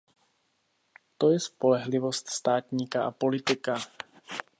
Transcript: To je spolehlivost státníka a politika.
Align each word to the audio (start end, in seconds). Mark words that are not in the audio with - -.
To 1.17 1.29
je 1.31 1.39
spolehlivost 1.39 2.29
státníka 2.29 3.05
a 3.05 3.11
politika. 3.11 3.75